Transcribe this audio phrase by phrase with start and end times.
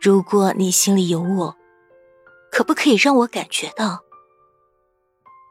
[0.00, 1.56] 如果你心里有我，
[2.52, 4.04] 可不可以让我感觉到？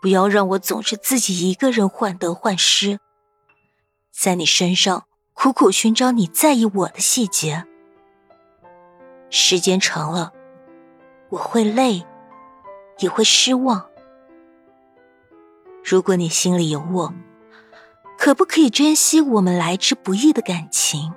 [0.02, 3.00] 不要让我总是自己一个人患得患失，
[4.12, 7.66] 在你身上苦苦寻找你在意我的细节。
[9.30, 10.32] 时间长了，
[11.30, 12.06] 我会累，
[13.00, 13.90] 也会失望。
[15.84, 17.14] 如果你心里有我，
[18.18, 21.14] 可不可以珍惜我们来之不易的感情？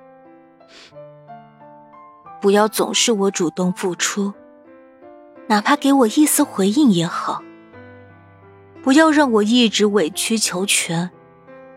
[2.41, 4.33] 不要总是我主动付出，
[5.47, 7.43] 哪怕给我一丝回应也好。
[8.83, 11.11] 不要让我一直委曲求全，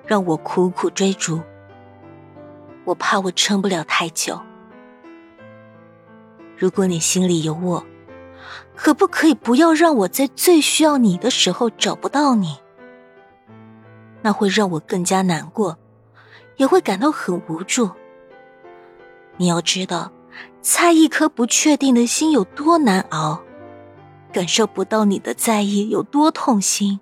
[0.08, 1.42] 让我苦苦追逐。
[2.86, 4.40] 我怕我撑不了太久。
[6.58, 7.86] 如果你心里有我，
[8.76, 12.58] 可不可以不要让我在最需要你的时候找不到你？
[14.22, 15.78] 那会让我更加难过，
[16.56, 17.90] 也会感到很无助。
[19.36, 20.10] 你要知道，
[20.62, 23.42] 猜一颗不确定的心有多难熬。
[24.32, 27.00] 感受不到你的在意有多痛心。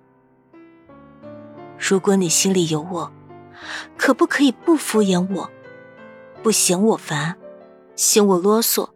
[1.78, 3.10] 如果你心里有我，
[3.96, 5.50] 可不可以不敷衍我，
[6.42, 7.36] 不嫌我烦，
[7.96, 8.90] 嫌我啰嗦，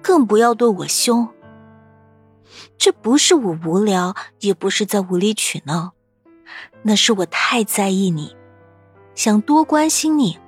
[0.00, 1.28] 更不要对我凶。
[2.78, 5.92] 这不是我无聊，也不是在无理取闹，
[6.82, 8.36] 那是我太在意你，
[9.14, 10.38] 想多关心你，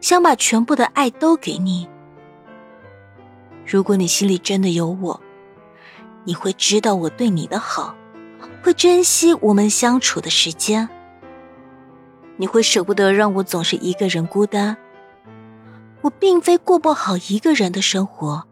[0.00, 1.88] 想把全部的爱都给你。
[3.66, 5.20] 如果你心里真的有我。
[6.24, 7.94] 你会知道我对你的好，
[8.62, 10.88] 会珍惜我们相处的时间。
[12.36, 14.76] 你会舍不得让我总是一个人孤单。
[16.02, 18.44] 我并非过不好一个人的生活，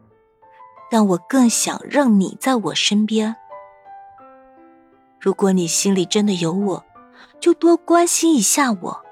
[0.91, 3.37] 但我更想让你在我身边。
[5.21, 6.85] 如果你心里真的有我，
[7.41, 9.05] 就多关心一下我。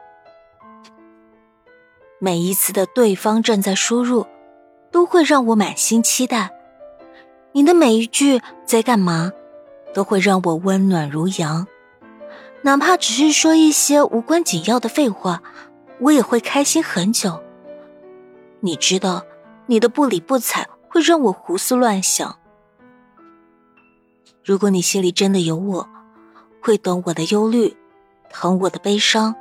[2.19, 4.27] 每一次的对方正在输入，
[4.93, 6.53] 都会让我满心期待。
[7.51, 9.33] 你的每一句在干嘛，
[9.93, 11.67] 都会让我温暖如阳，
[12.63, 15.43] 哪怕只是说一些无关紧要的废话，
[15.99, 17.43] 我也会开心很久。
[18.61, 19.25] 你知道，
[19.67, 22.39] 你的不理不睬会让我胡思乱想。
[24.45, 25.89] 如果你心里真的有我，
[26.61, 27.77] 会懂我的忧虑，
[28.31, 29.35] 疼我的悲伤，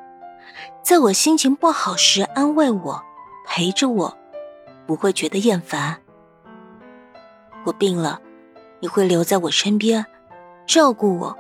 [0.84, 3.02] 在我心情不好时安慰我，
[3.48, 4.18] 陪着我，
[4.86, 5.98] 不会觉得厌烦。
[7.64, 8.20] 我病了，
[8.80, 10.06] 你会留在我身边，
[10.66, 11.38] 照顾我。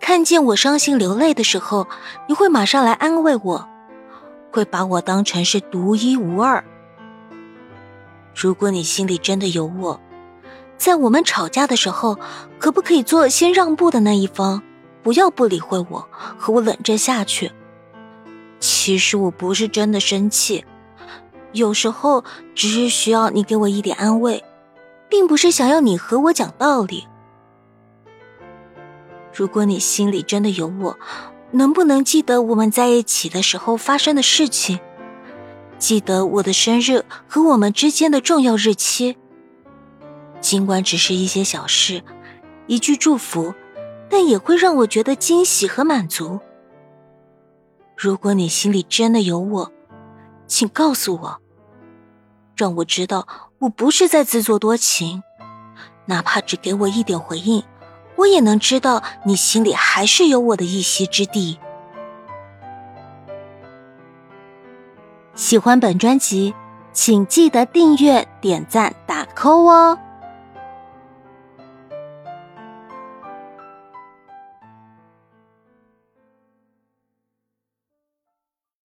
[0.00, 1.86] 看见我伤心流泪的时候，
[2.26, 3.68] 你会马上来安慰我，
[4.50, 6.64] 会把我当成是独一无二。
[8.34, 10.00] 如果你心里真的有我，
[10.78, 12.18] 在我们吵架的时候，
[12.58, 14.62] 可不可以做先让步的那一方，
[15.02, 17.52] 不要不理会我，和我冷战下去？
[18.58, 20.64] 其实我不是真的生气，
[21.52, 22.24] 有时候
[22.54, 24.44] 只是需要你给我一点安慰。
[25.10, 27.04] 并不是想要你和我讲道理。
[29.34, 30.96] 如果你心里真的有我，
[31.50, 34.78] 能不能记得我们在一起的时候发生的事情？
[35.78, 39.16] 记得我的生日和我们之间的重要日期。
[40.40, 42.04] 尽管只是一些小事，
[42.68, 43.52] 一句祝福，
[44.08, 46.38] 但也会让我觉得惊喜和满足。
[47.96, 49.72] 如果你心里真的有我，
[50.46, 51.39] 请告诉我。
[52.60, 53.26] 让我知道
[53.60, 55.22] 我不是在自作多情，
[56.04, 57.64] 哪怕只给我一点回应，
[58.16, 61.58] 我也能知道你心里还是有我的一席之地。
[65.34, 66.54] 喜欢本专辑，
[66.92, 69.98] 请记得订阅、点赞、打 call 哦。